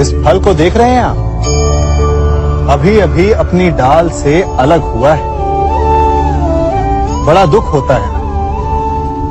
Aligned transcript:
इस 0.00 0.24
फल 0.24 0.40
को 0.40 0.54
देख 0.54 0.76
रहे 0.76 0.90
हैं 0.90 1.02
आप? 1.02 1.16
अभी 2.70 2.98
अभी 2.98 3.30
अपनी 3.30 3.70
डाल 3.70 4.10
से 4.10 4.42
अलग 4.42 4.82
हुआ 4.82 5.12
है। 5.12 5.22
बड़ा 7.24 7.46
दुख 7.46 7.72
होता 7.72 7.94
है 7.94 8.08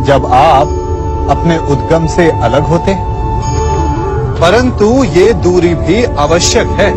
जब 0.03 0.25
आप 0.25 0.67
अपने 1.37 1.57
उद्गम 1.57 2.07
से 2.07 2.31
अलग 2.31 2.63
होते 2.63 2.91
हैं। 2.91 3.05
परंतु 4.41 5.03
ये 5.03 5.33
दूरी 5.33 5.75
भी 5.75 6.03
आवश्यक 6.03 6.67
है। 6.67 6.91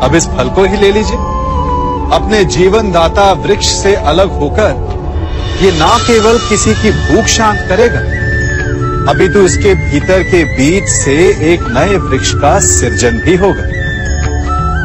अब 0.00 0.14
इस 0.14 0.28
फल 0.28 0.48
को 0.48 0.64
ही 0.64 0.76
ले 0.76 0.92
लीजिए। 0.92 1.16
अपने 2.12 2.44
जीवन 2.44 2.92
दाता 2.92 3.32
वृक्ष 3.32 3.66
से 3.66 3.94
अलग 3.94 4.40
होकर 4.40 4.98
ये 5.62 5.70
ना 5.70 5.98
केवल 5.98 6.38
किसी 6.38 6.74
की 6.74 6.90
भूख 6.90 7.24
शांत 7.24 7.58
करेगा 7.68 8.21
अभी 9.08 9.28
तो 9.28 9.40
इसके 9.40 9.74
भीतर 9.74 10.22
के 10.22 10.42
बीज 10.46 10.88
से 10.88 11.14
एक 11.52 11.62
नए 11.68 11.96
वृक्ष 11.98 12.32
का 12.34 12.58
सृजन 12.60 13.18
भी 13.18 13.34
होगा 13.36 13.62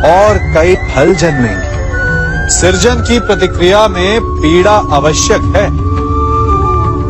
और 0.08 0.38
कई 0.55 0.76
फल 0.88 1.14
जन्मेंगे। 1.16 2.50
सृजन 2.52 3.04
की 3.04 3.20
प्रतिक्रिया 3.20 3.88
में 3.88 4.22
पीड़ा 4.22 4.76
आवश्यक 4.96 5.41
है। 5.55 5.66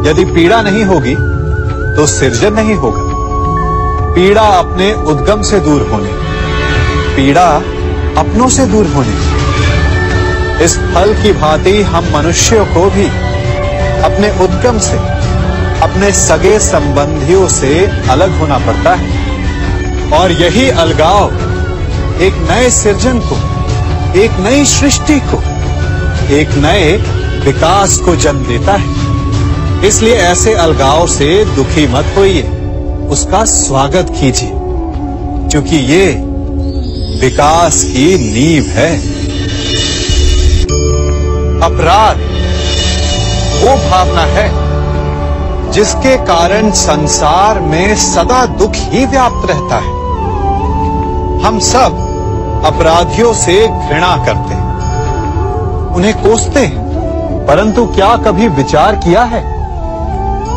यदि 0.10 0.26
पीड़ा 0.26 0.62
नहीं 0.62 0.84
होगी 0.86 1.16
तो 1.96 2.06
सृजन 2.08 2.54
नहीं 2.54 2.76
होगा। 2.76 3.04
पीड़ा 4.16 4.42
अपने 4.42 4.94
उद्गम 5.12 5.42
से 5.42 5.60
दूर 5.60 5.90
होने, 5.90 6.12
पीड़ा 7.16 7.48
अपनों 8.18 8.50
से 8.50 8.66
दूर 8.66 8.88
होने। 8.88 9.16
इस 10.66 10.78
फल 10.94 11.14
की 11.14 11.32
भांति 11.34 11.82
हम 11.86 12.16
मनुष्यों 12.16 12.66
को 12.66 12.90
भी 12.92 13.08
अपने 14.04 14.30
उद्गम 14.44 14.80
से 14.80 14.98
अपने 15.84 16.12
सगे 16.12 16.60
संबंधियों 16.60 17.48
से 17.48 17.86
अलग 18.10 18.40
होना 18.40 18.58
पड़ता 18.58 18.96
है। 18.96 19.28
और 20.12 20.32
यही 20.32 20.70
अलगाव 20.70 21.34
एक 22.22 22.34
नए 22.52 22.70
सृजन 22.70 23.20
को, 23.20 23.38
एक 24.20 24.32
नई 24.32 24.66
सृष्टि 24.66 25.20
को, 25.20 25.42
एक 26.36 26.50
नए 26.50 26.98
विकास 27.46 27.98
को 27.98 28.16
जन्म 28.16 28.46
देता 28.46 28.74
है। 28.74 29.88
इसलिए 29.88 30.16
ऐसे 30.16 30.54
अलगाव 30.54 31.08
से 31.08 31.46
दुखी 31.46 31.88
मत 31.88 32.06
होइए, 32.18 32.44
उसका 33.10 33.46
स्वागत 33.46 34.08
कीजिए, 34.10 34.52
क्योंकि 35.50 35.76
ये 35.76 36.06
विकास 37.22 37.84
की 37.84 38.34
नींव 38.34 38.64
है। 38.64 38.98
अपराध, 41.62 42.18
वो 43.64 43.90
भावना 43.90 44.22
है। 44.22 44.67
जिसके 45.78 46.18
कारण 46.18 46.72
संसार 46.72 47.60
में 47.60 47.96
सदा 47.96 48.46
दुख 48.46 48.72
ही 48.76 49.06
व्याप्त 49.06 49.50
रहता 49.50 49.76
है। 49.76 49.90
हम 51.44 51.60
सब 51.60 52.08
अपराधियों 52.66 53.34
से 53.34 53.68
घृणा 53.68 54.18
करते 54.26 54.54
हैं। 54.54 54.72
उन्हें 55.96 56.14
कोसते 56.14 56.60
हैं। 56.60 56.86
परंतु 57.46 57.86
क्या 57.86 58.16
कभी 58.16 58.48
विचार 58.48 58.96
किया 58.96 59.24
है 59.24 59.44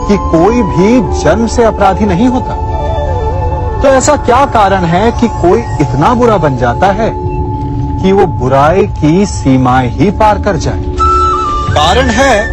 कि 0.09 0.17
कोई 0.17 0.63
भी 0.63 1.21
जन्म 1.21 1.47
से 1.47 1.65
अपराधी 1.65 2.05
नहीं 2.05 2.29
होता? 2.29 2.55
तो 3.83 3.89
ऐसा 3.89 4.17
क्या 4.17 4.47
कारण 4.47 4.85
है 4.85 5.13
कि 5.13 5.29
कोई 5.29 5.59
इतना 5.61 6.15
बुरा 6.15 6.37
बन 6.37 6.57
जाता 6.57 6.87
है 6.87 7.11
कि 8.03 8.13
वो 8.13 8.27
बुराई 8.27 8.87
की 8.87 9.27
सीमाएँ 9.27 9.89
ही 9.89 10.11
पार 10.11 10.43
कर 10.43 10.57
जाए? 10.57 10.85
कारण 11.71 12.09
है 12.09 12.47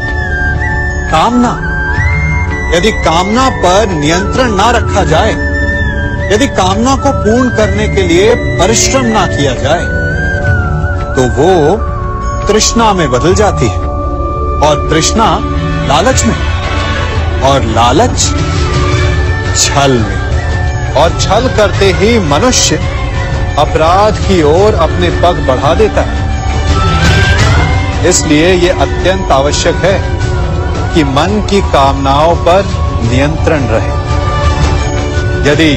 कामना। 1.12 1.67
यदि 2.68 2.92
कामना 3.04 3.50
पर 3.58 3.90
नियंत्रण 3.90 4.56
ना 4.56 4.70
रखा 4.72 5.04
जाए, 5.04 5.32
यदि 6.34 6.48
कामना 6.56 6.96
को 6.96 7.12
पूर्ण 7.14 7.50
करने 7.58 7.88
के 7.90 8.02
लिए 8.04 8.34
परिश्रम 8.60 9.06
ना 9.08 9.26
किया 9.28 9.54
जाए 9.56 9.86
तो 11.16 11.28
वो 11.38 11.52
तृष्णा 12.48 12.92
में 12.94 13.10
बदल 13.12 13.34
जाती 13.36 13.68
है 13.68 13.80
और 14.64 14.88
तृष्णा 14.90 15.30
लालच 15.88 16.24
में, 16.26 16.36
और 17.44 17.64
लालच 17.76 18.20
छल 19.58 19.92
में। 20.00 20.94
और 20.96 21.20
छल 21.22 21.48
करते 21.58 21.92
ही 21.94 22.18
मनुष्य 22.28 22.78
अपराध 23.60 24.18
की 24.20 24.42
ओर 24.44 24.76
अपने 24.82 25.10
पग 25.22 25.46
बढ़ा 25.48 25.74
देता 25.74 26.02
है। 26.02 26.26
इसलिए 28.10 28.54
यह 28.56 28.82
अत्यंत 28.82 29.32
आवश्यक 29.32 29.76
है 29.84 29.96
कि 30.98 31.04
मन 31.04 31.42
की 31.50 31.60
कामनाओं 31.62 32.36
पर 32.36 32.70
नियंत्रण 33.02 33.66
रहे। 33.66 33.90
यदि 35.50 35.74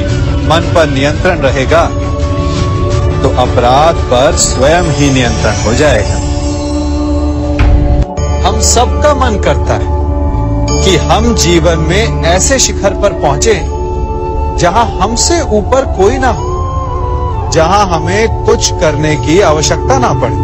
मन 0.49 0.71
पर 0.75 0.87
नियंत्रण 0.91 1.39
रहेगा 1.39 1.83
तो 3.23 3.29
अपराध 3.43 3.97
पर 4.05 4.37
स्वयं 4.37 4.89
ही 4.93 5.11
नियंत्रण 5.11 5.61
हो 5.65 5.75
जाएगा। 5.75 6.17
हम 8.49 8.61
सबका 8.61 9.15
मन 9.15 9.39
करता 9.41 9.75
है 9.75 10.85
कि 10.85 10.97
हम 10.97 11.35
जीवन 11.35 11.79
में 11.79 12.25
ऐसे 12.25 12.59
शिखर 12.59 13.01
पर 13.03 13.21
पहुँचे, 13.21 13.61
जहाँ 14.59 14.87
हमसे 15.03 15.41
ऊपर 15.59 15.93
कोई 15.97 16.19
ना 16.19 16.31
हो, 16.31 17.51
जहाँ 17.53 17.87
हमें 17.87 18.45
कुछ 18.47 18.73
करने 18.73 19.17
की 19.17 19.41
आवश्यकता 19.41 19.99
ना 19.99 20.13
पड़े। 20.15 20.35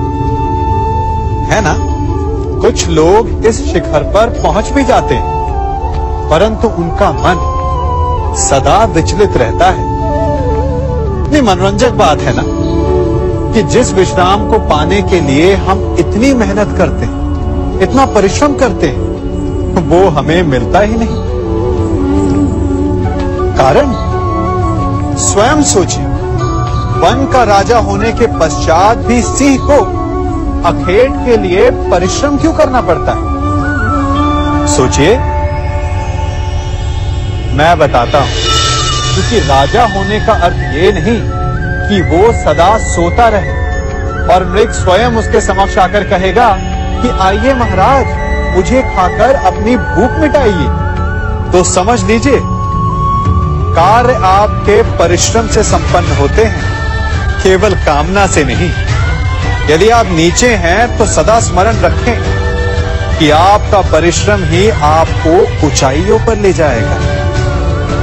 है 1.55 1.61
ना? 1.61 1.77
कुछ 2.61 2.87
लोग 2.89 3.47
इस 3.47 3.65
शिखर 3.73 4.03
पर 4.15 4.31
पहुँच 4.43 4.71
भी 4.71 4.85
जाते 4.85 5.15
हैं, 5.15 6.29
परंतु 6.31 6.69
उनका 6.79 7.11
मन 7.15 7.55
सदा 8.39 8.85
विचलित 8.85 9.37
रहता 9.37 9.71
है। 9.71 9.85
इतनी 11.19 11.41
मनोरंजक 11.41 11.93
बात 11.95 12.21
है 12.21 12.33
ना, 12.37 12.43
कि 13.53 13.63
जिस 13.69 13.93
विश्राम 13.93 14.49
को 14.51 14.59
पाने 14.69 15.03
के 15.03 15.21
लिए 15.21 15.55
हम 15.55 15.97
इतनी 16.01 16.33
मेहनत 16.35 16.77
करते 16.79 17.07
हैं, 17.07 17.81
इतना 17.81 18.07
परिश्रम 18.07 18.55
करते 18.55 18.87
हैं 18.87 19.05
वो 19.89 20.09
हमें 20.09 20.43
मिलता 20.43 20.81
ही 20.81 20.95
नहीं। 20.95 21.25
कारण, 23.57 23.93
स्वयं 25.17 25.63
सोचिए, 25.65 26.05
वन 27.03 27.29
का 27.33 27.43
राजा 27.45 27.79
होने 27.79 28.13
के 28.13 28.27
पश्चात 28.39 28.99
भी 28.99 29.21
सिंह 29.23 29.59
को 29.61 29.79
अखेट 30.65 31.11
के 31.11 31.37
लिए 31.37 31.71
परिश्रम 31.71 32.37
क्यों 32.37 32.53
करना 32.53 32.81
पड़ता 32.81 33.13
है? 33.13 33.37
सोचिए। 34.77 35.17
मैं 37.57 37.79
बताता 37.79 38.19
हूँ। 38.19 38.31
क्योंकि 39.15 39.49
राजा 39.49 39.83
होने 39.83 40.21
का 40.21 40.33
अर्थ 40.33 40.57
ये 40.57 40.93
नहीं 40.93 41.21
कि 41.89 42.01
वो 42.01 42.33
सदा 42.33 42.79
सोता 42.79 43.29
रहे। 43.29 43.67
और 44.35 44.45
मृग 44.53 44.71
स्वयं 44.71 45.11
उसके 45.11 45.41
समक्ष 45.41 45.79
आकर 45.79 46.05
कहेगा 46.05 46.57
कि, 47.03 47.09
आइए 47.09 47.55
महाराज, 47.55 48.07
मुझे 48.57 48.83
खाकर 48.83 49.35
अपनी 49.35 49.77
भूख 49.77 50.11
मिटाइए। 50.19 50.87
तो 51.53 51.65
समझ 51.65 52.05
लीजिए, 52.05 52.41
कार्य 53.77 54.15
आपके 54.15 54.83
परिश्रम 54.83 55.49
से 55.49 55.63
संपन्न 55.63 56.17
होते 56.17 56.45
हैं, 56.45 56.65
केवल 57.43 57.75
कामना 57.75 58.27
से 58.27 58.45
नहीं। 58.45 58.71
यदि 59.71 59.89
आप 59.89 60.07
नीचे 60.07 60.49
हैं 60.49 60.99
तो 60.99 61.07
सदा 61.07 61.41
स्मरण 61.41 61.77
रखें 61.77 62.37
कि 63.19 63.31
आपका 63.31 63.81
परिश्रम 63.81 64.45
ही 64.45 64.71
आपको 64.71 65.67
ऊंचाइयों 65.67 66.19
पर 66.19 66.37
ले 66.37 66.53
जाएगा। 66.53 67.17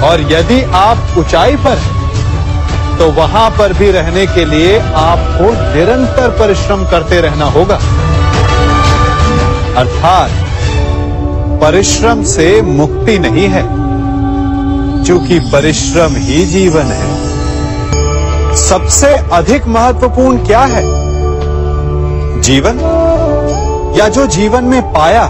और 0.07 0.31
यदि 0.31 0.63
आप 0.73 0.97
ऊंचाई 1.17 1.55
पर 1.55 1.77
हैं 1.77 2.03
तो 2.97 3.11
वहाँ 3.11 3.49
पर 3.49 3.73
भी 3.73 3.91
रहने 3.91 4.27
के 4.27 4.45
लिए 4.45 4.79
आपको 4.79 5.75
निरंतर 5.75 6.29
परिश्रम 6.39 6.85
करते 6.85 7.21
रहना 7.21 7.45
होगा। 7.45 7.75
अर्थात, 9.77 10.31
परिश्रम 11.61 12.23
से 12.23 12.61
मुक्ति 12.61 13.19
नहीं 13.19 13.47
है, 13.49 13.63
क्योंकि 15.05 15.39
परिश्रम 15.39 16.15
ही 16.15 16.45
जीवन 16.45 16.85
है। 16.85 17.23
सबसे 18.55 19.07
अधिक 19.13 19.67
महत्वपूर्ण 19.67 20.37
क्या 20.37 20.61
है? 20.61 21.02
जीवन? 22.43 22.79
या 23.97 24.07
जो 24.07 24.25
जीवन 24.27 24.63
में 24.63 24.81
पाया, 24.93 25.23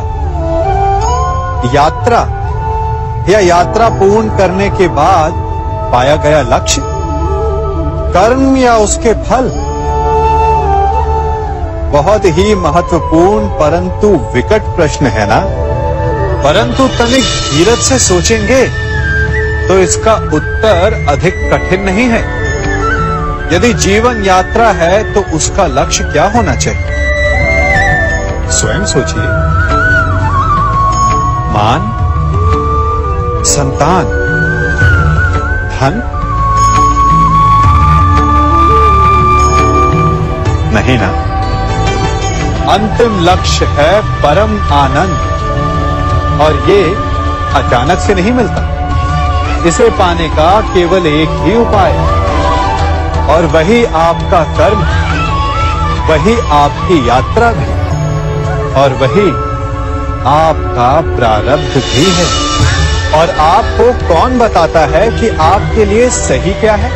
यात्रा, 1.74 2.20
या 3.30 3.40
यात्रा 3.40 3.90
पूर्ण 3.90 4.38
करने 4.38 4.70
के 4.70 4.88
बाद 4.88 5.34
पाया 5.94 6.16
गया 6.16 6.42
लक्ष्य? 6.42 6.82
कर्म 8.16 8.56
या 8.58 8.76
उसके 8.78 9.14
फल? 9.24 9.50
बहुत 11.94 12.26
ही 12.26 12.56
महत्वपूर्ण, 12.56 13.48
परंतु 13.48 14.08
विकट 14.34 14.76
प्रश्न 14.76 15.08
है 15.08 15.26
ना? 15.30 15.40
परंतु 16.44 16.88
तनिक 16.88 17.24
धीरज 17.24 17.80
से 17.80 18.00
सोचेंगे 18.00 18.64
तो 19.68 19.78
इसका 19.80 20.14
उत्तर 20.14 21.06
अधिक 21.10 21.36
कठिन 21.54 21.82
नहीं 21.82 22.08
है। 22.08 22.22
यदि 23.56 23.74
जीवन 23.74 24.24
यात्रा 24.26 24.68
है 24.72 25.14
तो 25.14 25.22
उसका 25.36 25.68
लक्ष्य 25.68 26.04
क्या 26.04 26.26
होना 26.36 26.56
चाहिए? 26.56 27.03
स्वयं 28.54 28.86
सोचिए। 28.86 29.24
मान, 31.54 31.82
संतान, 33.46 34.06
धन। 35.74 36.02
नहीं 40.74 41.00
ना? 41.02 41.34
अंतिम 42.74 43.20
लक्ष्य 43.20 43.66
है 43.66 44.02
परम 44.02 44.74
आनंद। 44.74 45.34
और 46.42 46.70
ये 46.70 46.96
अचानक 47.54 48.00
से 48.00 48.16
नहीं 48.16 48.32
मिलता। 48.32 48.70
इसे 49.66 49.90
पाने 49.90 50.30
का 50.30 50.62
केवल 50.62 51.08
एक 51.08 51.30
ही 51.32 51.58
उपाय 51.58 51.94
और 53.30 53.46
वही 53.46 53.86
आपका 53.86 54.44
कर्म, 54.44 54.80
वही 56.12 56.40
आपकी 56.50 57.10
यात्रा 57.10 57.52
भी। 57.52 57.83
और 58.78 58.94
वही 58.94 59.30
आपका 60.26 61.16
प्रारब्ध 61.16 61.76
भी 61.78 62.06
है। 62.10 62.26
और 63.14 63.30
आपको 63.40 63.92
कौन 64.08 64.40
बताता 64.40 64.80
है 64.80 65.20
कि 65.20 65.30
आपके 65.30 65.86
लिए 65.86 66.10
सही 66.10 66.54
क्या 66.54 66.76
है? 66.76 66.92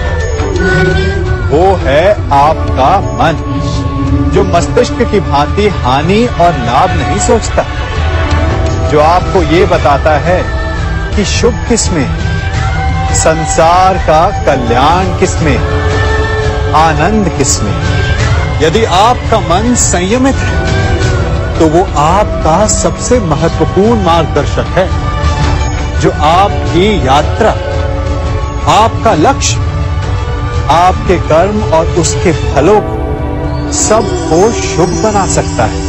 वो 1.47 1.75
है 1.75 2.11
आपका 2.31 2.89
मन, 2.99 3.43
जो 4.33 4.43
मस्तिष्क 4.43 5.01
की 5.11 5.19
भांति 5.19 5.67
हानि 5.67 6.25
और 6.25 6.53
लाभ 6.53 6.89
नहीं 6.89 7.19
सोचता। 7.19 7.65
जो 8.89 8.99
आपको 8.99 9.41
ये 9.41 9.65
बताता 9.65 10.17
है 10.17 10.41
कि 11.15 11.25
शुभ 11.25 11.65
किसमें 11.69 12.07
संसार 13.13 13.97
का 13.97 14.43
कल्याण 14.45 15.19
किसमें 15.19 15.57
आनंद 16.73 17.29
किसमें 17.37 17.77
यदि 18.61 18.83
आपका 18.85 19.39
मन 19.39 19.75
संयमित 19.75 20.35
है 20.35 20.76
तो 21.59 21.67
वो 21.67 21.87
आपका 21.97 22.67
सबसे 22.67 23.19
महत्वपूर्ण 23.19 24.05
मार्गदर्शक 24.05 24.65
है, 24.67 24.89
जो 25.99 26.11
आपकी 26.11 27.07
यात्रा, 27.07 27.51
आपका 28.83 29.13
लक्ष्य, 29.13 29.57
आपके 30.69 31.17
कर्म 31.17 31.63
और 31.73 31.85
उसके 31.85 32.33
फलों 32.33 32.81
को 32.81 33.71
सबको 33.73 34.51
शुभ 34.51 34.89
बना 35.03 35.25
सकता 35.27 35.65
है। 35.65 35.87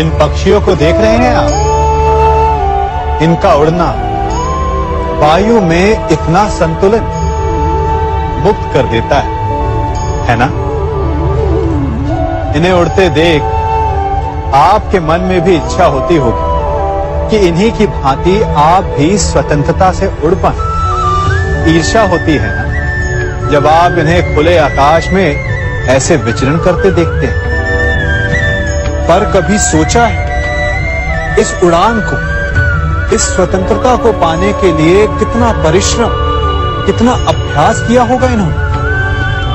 इन 0.00 0.10
पक्षियों 0.10 0.60
को 0.60 0.74
देख 0.74 0.96
रहे 0.96 1.16
हैं 1.16 1.34
आप? 1.34 1.66
इनका 3.22 3.54
उड़ना 3.54 3.94
वायु 5.20 5.60
में 5.60 6.08
इतना 6.08 6.48
संतुलन 6.48 7.02
मुक्त 8.46 8.74
कर 8.74 8.82
देता 8.82 9.16
है। 9.16 9.39
है 10.30 10.36
ना? 10.38 10.44
इन्हें 12.56 12.72
उड़ते 12.72 13.08
देख 13.08 13.42
आपके 14.54 15.00
मन 15.00 15.20
में 15.20 15.40
भी 15.40 15.56
इच्छा 15.56 15.84
होती 15.84 16.16
होगी 16.16 16.50
कि 17.30 17.48
इन्हीं 17.48 17.72
की 17.72 17.86
भांति 17.86 18.42
आप 18.42 18.84
भी 18.84 19.18
स्वतंत्रता 19.18 19.92
से 19.92 20.06
उड़ 20.24 20.34
पाए। 20.34 20.70
ईर्षा 21.70 22.02
होती 22.02 22.36
है 22.36 22.50
ना? 22.52 22.70
जब 23.50 23.66
आप 23.66 23.92
इन्हें 23.92 24.36
खुले 24.36 24.58
आकाश 24.58 25.08
में 25.08 25.50
ऐसे 25.86 26.16
विचरण 26.16 26.58
करते 26.58 26.90
देखते 26.90 27.26
हैं। 27.26 27.50
पर 29.08 29.24
कभी 29.24 29.58
सोचा 29.58 30.06
है, 30.06 30.30
इस 31.38 31.54
उड़ान 31.64 32.00
को, 32.00 32.16
इस 33.14 33.22
स्वतंत्रता 33.22 33.96
को 33.96 34.12
पाने 34.12 34.52
के 34.52 34.72
लिए 34.72 35.06
कितना 35.06 35.52
परिश्रम, 35.52 36.08
कितना 36.86 37.12
अभ्यास 37.12 37.80
किया 37.80 38.02
होगा 38.02 38.26
इन्होंने? 38.26 38.69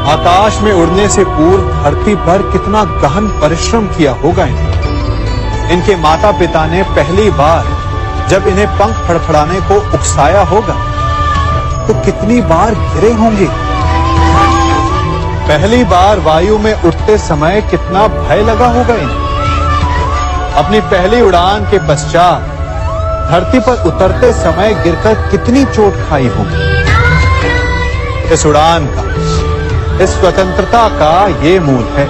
आकाश 0.05 0.57
में 0.61 0.71
उड़ने 0.73 1.09
से 1.09 1.23
पूर्व 1.23 1.69
धरती 1.83 2.15
पर 2.15 2.41
कितना 2.51 2.83
गहन 2.83 3.27
परिश्रम 3.41 3.87
किया 3.87 4.11
होगा 4.13 4.45
इन्होंने 4.45 5.73
इनके 5.73 5.95
माता 5.95 6.31
पिता 6.31 6.65
ने 6.65 6.83
पहली 6.83 7.29
बार 7.29 7.65
जब 8.29 8.47
इन्हें 8.47 8.67
पंख 8.67 8.95
फड़फड़ाने 9.07 9.61
को 9.61 9.75
उकसाया 9.97 10.41
होगा 10.41 10.75
तो 11.87 11.93
कितनी 11.93 12.41
बार 12.41 12.73
गिरे 12.73 13.13
होंगे? 13.13 13.47
पहली 15.47 15.83
बार 15.83 16.19
वायु 16.19 16.57
में 16.57 16.83
उठते 16.83 17.17
समय 17.17 17.61
कितना 17.61 18.07
भय 18.07 18.41
लगा 18.41 18.67
होगा 18.67 18.93
इन्हें। 18.93 19.23
अपनी 20.53 20.79
पहली 20.79 21.21
उड़ान 21.21 21.65
के 21.65 21.77
पश्चात 21.79 22.41
धरती 23.31 23.59
पर 23.59 23.83
उतरते 23.87 24.31
समय 24.33 24.73
गिरकर 24.73 25.13
कितनी 25.31 25.65
चोट 25.65 26.09
खाई 26.09 26.27
होगी। 26.27 26.59
इस 28.33 28.45
उड़ान 28.45 28.85
का 28.85 29.14
इस 30.01 30.09
स्वतंत्रता 30.11 30.87
का 30.99 31.27
ये 31.43 31.59
मूल 31.59 31.83
है। 31.89 32.07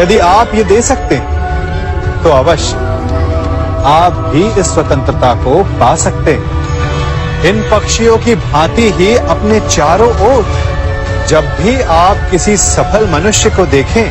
यदि 0.00 0.18
आप 0.18 0.54
ये 0.54 0.64
दे 0.64 0.80
सकते 0.82 1.14
हैं 1.14 2.22
तो 2.22 2.30
अवश्य 2.30 2.76
आप 3.86 4.12
भी 4.28 4.44
इस 4.60 4.66
स्वतंत्रता 4.66 5.32
को 5.34 5.62
पा 5.80 5.94
सकते 5.96 6.32
हैं। 6.32 7.42
इन 7.44 7.62
पक्षियों 7.70 8.16
की 8.18 8.34
भांति 8.34 8.90
ही 8.92 9.14
अपने 9.16 9.60
चारों 9.68 10.08
ओर 10.28 10.44
जब 11.28 11.48
भी 11.56 11.80
आप 11.92 12.28
किसी 12.30 12.56
सफल 12.56 13.06
मनुष्य 13.10 13.50
को 13.50 13.66
देखें 13.66 14.06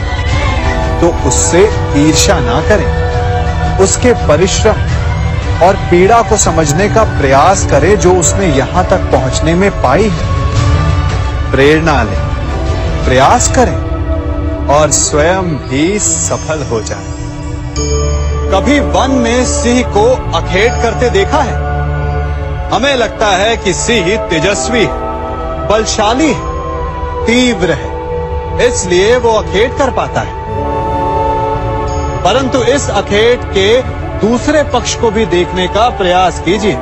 तो 1.02 1.08
उससे 1.28 1.64
ईर्षा 1.98 2.40
ना 2.40 2.62
करें। 2.70 3.80
उसके 3.80 4.14
परिश्रम 4.28 5.66
और 5.66 5.76
पीड़ा 5.90 6.22
को 6.22 6.38
समझने 6.38 6.90
का 6.90 7.04
प्रयास 7.20 7.66
करें 7.72 7.96
जो 8.00 8.14
उसने 8.14 8.46
यहाँ 8.48 8.86
तक 8.90 9.10
पहुँचने 9.12 9.56
में 9.56 9.70
पाई 9.82 10.10
है। 10.12 10.32
प्रेरणा 11.52 12.02
लें। 12.04 12.33
प्रयास 13.06 13.56
करें 13.56 13.94
और 14.68 14.92
स्वयं 14.92 15.56
भी 15.56 16.00
सफल 16.00 16.64
हो 16.64 16.82
जाए। 16.82 17.14
कभी 18.52 18.80
वन 18.80 19.12
में 19.12 19.46
सिंह 19.46 19.84
को 19.84 20.32
अखेट 20.38 20.72
करते 20.72 21.10
देखा 21.10 21.42
है? 21.42 21.74
हमें 22.72 22.96
लगता 22.96 23.28
है 23.28 23.58
कि 23.58 23.74
सिंह 23.74 24.16
तेजस्वी 24.18 24.86
है, 24.86 25.68
बलशाली 25.68 26.34
है, 26.34 26.42
तीव्र 27.26 27.72
है, 27.72 27.94
इसलिए 28.68 29.18
वो 29.18 29.30
अखेट 29.30 29.78
कर 29.78 29.92
पाता 29.92 30.22
है। 30.22 30.34
परंतु 32.24 32.64
इस 32.64 32.90
अखेट 32.90 33.42
के 33.44 33.82
दूसरे 34.28 34.64
पक्ष 34.64 34.96
को 34.96 35.12
भी 35.12 35.26
देखने 35.26 35.68
का 35.68 35.90
प्रयास 35.90 36.40
कीजिए। 36.40 36.78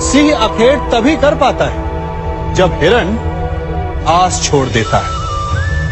सिंह 0.00 0.36
अखेट 0.36 0.78
तभी 0.78 1.16
कर 1.16 1.34
पाता 1.34 1.64
है 1.64 2.54
जब 2.54 2.72
हिरण 2.72 3.16
आस 4.08 4.42
छोड़ 4.42 4.66
देता 4.66 4.98
है। 4.98 5.17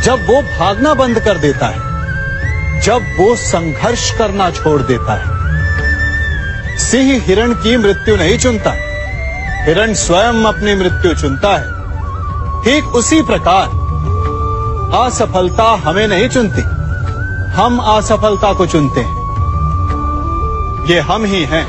जब 0.06 0.26
वो 0.26 0.40
भागना 0.42 0.92
बंद 0.94 1.18
कर 1.20 1.38
देता 1.38 1.66
है, 1.66 2.80
जब 2.80 3.06
वो 3.18 3.34
संघर्ष 3.36 4.10
करना 4.10 4.50
छोड़ 4.50 4.82
देता 4.82 5.14
है, 5.14 6.76
सिंह 6.78 7.22
हिरण 7.22 7.54
की 7.54 7.76
मृत्यु 7.76 8.16
नहीं 8.16 8.36
चुनता, 8.38 8.72
हिरण 9.64 9.94
स्वयं 9.94 10.44
अपनी 10.44 10.75
मृत्यु 10.75 11.14
चुनता 11.14 11.56
है, 11.56 12.62
ठीक 12.64 12.94
उसी 12.94 13.20
प्रकार 13.22 13.75
असफलता 15.00 15.64
हमें 15.84 16.06
नहीं 16.08 16.28
चुनती, 16.28 16.62
हम 17.52 17.78
असफलता 17.86 18.52
को 18.52 18.66
चुनते 18.66 19.00
हैं। 19.00 20.84
ये 20.86 21.00
हम 21.00 21.25
ही 21.25 21.44
हैं 21.44 21.64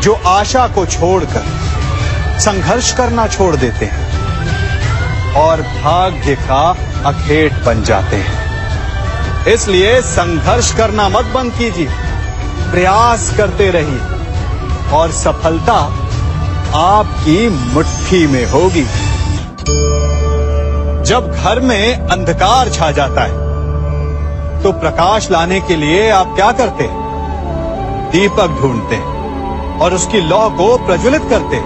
जो 0.00 0.12
आशा 0.28 0.66
को 0.68 0.86
छोड़कर 0.86 2.38
संघर्ष 2.40 2.92
करना 2.96 3.26
छोड़ 3.28 3.54
देते 3.56 3.84
हैं 3.84 5.34
और 5.36 5.62
भाग्य 5.62 6.34
का 6.34 6.62
अखेट 7.06 7.52
बन 7.64 7.82
जाते 7.82 8.16
हैं। 8.16 9.46
इसलिए 9.46 10.00
संघर्ष 10.02 10.72
करना 10.74 11.08
मत 11.08 11.24
बंद 11.34 11.52
कीजिए। 11.52 11.88
प्रयास 12.72 13.32
करते 13.36 13.70
रहिए। 13.70 14.00
और 14.92 15.12
सफलता 15.12 15.74
आपकी 16.76 17.48
मुट्ठी 17.74 18.26
में 18.26 18.44
होगी। 18.46 18.84
जब 21.04 21.32
घर 21.34 21.60
में 21.60 22.08
अंधकार 22.08 22.70
छा 22.70 22.90
जाता 22.90 23.22
है 23.22 24.60
तो 24.62 24.72
प्रकाश 24.72 25.30
लाने 25.30 25.60
के 25.60 25.76
लिए 25.76 26.10
आप 26.10 26.34
क्या 26.34 26.50
करते 26.52 26.88
दीपक 28.12 28.58
ढूंढते 28.60 28.96
और 29.78 29.94
उसकी 29.94 30.20
लौ 30.20 30.48
को 30.50 30.76
प्रज्वलित 30.86 31.22
करते 31.30 31.58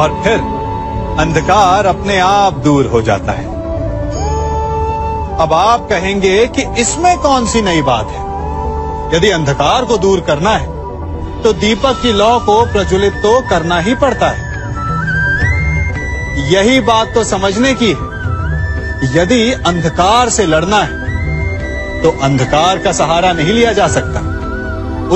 और 0.00 0.20
फिर 0.24 0.38
अंधकार 1.20 1.86
अपने 1.86 2.18
आप 2.20 2.58
दूर 2.58 2.86
हो 2.86 3.02
जाता 3.02 3.32
है। 3.32 3.53
अब 5.40 5.52
आप 5.52 5.86
कहेंगे 5.88 6.46
कि 6.48 6.62
इसमें 6.80 7.16
कौन 7.18 7.46
सी 7.46 7.60
नई 7.62 7.82
बात 7.82 8.08
है? 8.08 8.22
यदि 9.16 9.30
अंधकार 9.30 9.84
को 9.84 9.96
दूर 9.98 10.20
करना 10.20 10.50
है 10.50 10.66
तो 11.42 11.52
दीपक 11.52 12.00
की 12.02 12.12
लौ 12.12 12.38
को 12.40 12.64
प्रज्वलित 12.66 13.12
तो 13.22 13.40
करना 13.50 13.78
ही 13.78 13.94
पड़ता 13.94 14.28
है। 14.28 14.52
यही 16.52 16.80
बात 16.80 17.14
तो 17.14 17.24
समझने 17.24 17.72
की 17.74 17.90
है। 17.90 18.12
यदि 19.14 19.40
अंधकार 19.66 20.28
से 20.28 20.46
लड़ना 20.46 20.82
है 20.82 22.02
तो 22.02 22.10
अंधकार 22.22 22.78
का 22.78 22.92
सहारा 22.92 23.32
नहीं 23.32 23.52
लिया 23.52 23.72
जा 23.72 23.88
सकता। 23.88 24.20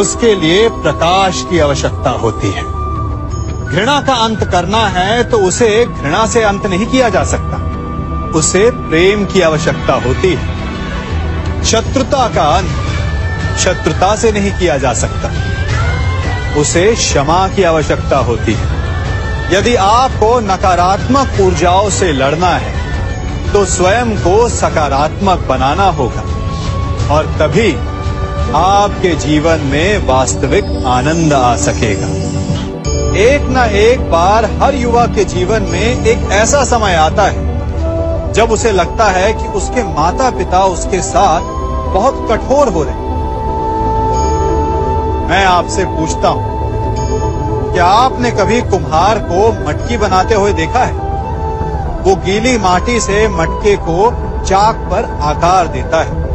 उसके 0.01 0.35
लिए 0.35 0.69
प्रकाश 0.69 1.45
की 1.51 1.59
आवश्यकता 1.59 2.11
होती 2.19 2.51
है। 2.51 2.63
घृणा 3.67 4.01
का 4.01 4.15
अंत 4.25 4.45
करना 4.45 4.87
है 4.89 5.23
तो 5.25 5.39
उसे 5.39 5.71
घृणा 5.87 6.27
से 6.27 6.43
अंत 6.43 6.67
नहीं 6.67 6.87
किया 6.87 7.09
जा 7.09 7.25
सकता। 7.27 7.58
उसे 8.39 8.71
प्रेम 8.73 9.25
की 9.25 9.41
आवश्यकता 9.41 9.95
होती 10.01 10.33
है। 10.33 11.65
शत्रुता 11.65 12.27
का 12.29 12.43
अंत 12.57 13.59
शत्रुता 13.59 14.15
से 14.17 14.33
नहीं 14.33 14.51
किया 14.53 14.77
जा 14.79 14.93
सकता। 14.95 15.31
उसे 16.61 16.85
क्षमा 16.95 17.47
की 17.49 17.63
आवश्यकता 17.63 18.19
होती 18.25 18.53
है। 18.53 18.77
यदि 19.53 19.75
आपको 19.77 20.29
नकारात्मक 20.43 21.41
ऊर्जाओं 21.41 21.89
से 21.91 22.13
लड़ना 22.13 22.51
है 22.57 23.53
तो 23.53 23.65
स्वयं 23.67 24.17
को 24.19 24.49
सकारात्मक 24.49 25.47
बनाना 25.49 25.89
होगा 25.93 26.23
और 27.15 27.27
तभी 27.39 27.73
आपके 28.57 29.15
जीवन 29.17 29.61
में 29.65 30.07
वास्तविक 30.07 30.65
आनंद 30.87 31.33
आ 31.33 31.55
सकेगा। 31.57 32.07
एक 33.19 33.49
न 33.51 33.69
एक 33.77 34.11
बार 34.11 34.45
हर 34.63 34.75
युवा 34.75 35.07
के 35.07 35.25
जीवन 35.27 35.63
में 35.63 36.07
एक 36.07 36.31
ऐसा 36.33 36.65
समय 36.67 36.95
आता 36.97 37.27
है 37.27 37.48
जब 38.39 38.51
उसे 38.53 38.71
लगता 38.73 39.05
है 39.05 39.33
कि 39.33 39.49
उसके 39.59 39.83
माता 39.85 40.31
पिता 40.31 40.59
उसके 40.65 41.01
साथ 41.03 41.47
बहुत 41.95 42.19
कठोर 42.31 42.69
हो 42.69 42.83
रहे 42.83 43.07
मैं 45.29 45.45
आपसे 45.45 45.85
पूछता 45.87 46.29
हूँ, 46.29 47.73
क्या 47.73 47.85
आपने 47.85 48.31
कभी 48.31 48.61
कुम्हार 48.71 49.19
को 49.23 49.49
मटकी 49.67 49.97
बनाते 49.97 50.35
हुए 50.35 50.53
देखा 50.53 50.85
है? 50.85 50.93
वो 52.03 52.15
गीली 52.17 52.57
माटी 52.59 53.01
से 53.01 53.27
मटके 53.29 53.75
को 53.77 54.11
चाक 54.45 54.77
पर 54.91 55.11
आकार 55.23 55.69
देता 55.69 56.03
है 56.03 56.27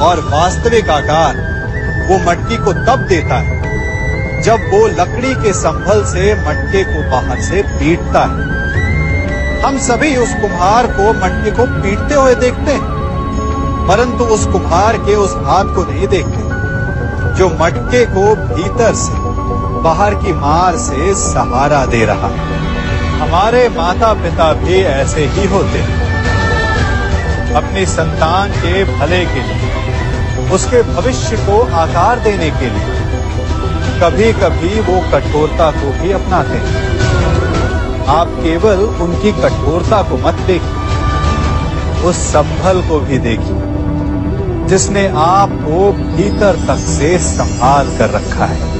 और 0.00 0.20
वास्तविक 0.30 0.90
आकार 0.90 1.36
वो 2.08 2.18
मटकी 2.30 2.56
को 2.56 2.72
तब 2.86 3.06
देता 3.08 3.38
है 3.38 4.42
जब 4.42 4.70
वो 4.72 4.86
लकड़ी 4.94 5.34
के 5.34 5.52
संभल 5.52 6.02
से 6.04 6.34
मटके 6.40 6.84
को 6.84 7.10
बाहर 7.10 7.40
से 7.42 7.62
पीटता 7.62 8.24
है। 8.24 8.58
हम 9.64 9.78
सभी 9.78 10.16
उस 10.16 10.32
कुम्हार 10.34 10.86
को 10.86 11.12
मटके 11.14 11.50
को 11.50 11.64
पीटते 11.82 12.14
हुए 12.14 12.34
देखते 12.34 12.72
हैं, 12.72 13.86
परंतु 13.88 14.24
उस 14.24 14.46
कुम्हार 14.46 14.96
के 14.96 15.14
उस 15.14 15.34
हाथ 15.46 15.74
को 15.74 15.84
नहीं 15.84 16.06
देखते, 16.08 16.42
जो 17.38 17.48
मटके 17.60 18.04
को 18.06 18.24
भीतर 18.36 18.94
से, 18.94 19.18
बाहर 19.82 20.14
की 20.14 20.32
मार 20.32 20.76
से 20.76 21.14
सहारा 21.14 21.84
दे 21.86 22.04
रहा 22.04 22.28
है। 22.28 22.58
हमारे 23.20 23.68
माता 23.68 24.12
पिता 24.14 24.52
भी 24.52 24.82
ऐसे 24.84 25.26
ही 25.26 25.46
होते 25.46 25.78
हैं। 25.78 25.98
अपनी 27.54 27.86
संतान 27.86 28.50
के 28.56 28.84
भले 28.96 29.24
के 29.26 29.42
लिए, 29.42 30.48
उसके 30.50 30.82
भविष्य 30.84 31.36
को 31.36 31.60
आकार 31.76 32.18
देने 32.18 32.50
के 32.50 32.70
लिए 32.70 32.98
कभी 34.00 34.32
कभी 34.34 34.80
वो 34.80 35.00
कठोरता 35.12 35.70
को 35.70 35.92
भी 35.92 36.12
अपनाते 36.12 36.56
हैं। 36.56 36.99
आप 38.10 38.28
केवल 38.28 38.80
उनकी 39.02 39.32
कठोरता 39.32 40.02
को 40.02 40.16
मत 40.16 40.34
देखिए, 40.46 42.02
उस 42.04 42.16
संभल 42.16 42.80
को 42.88 42.98
भी 43.00 43.18
देखिए, 43.18 44.66
जिसने 44.68 45.06
आपको 45.16 45.92
भीतर 45.92 46.56
तक 46.66 46.82
से 46.88 47.18
संभाल 47.18 47.96
कर 47.98 48.10
रखा 48.10 48.44
है। 48.44 48.79